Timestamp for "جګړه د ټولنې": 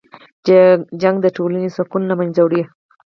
1.01-1.69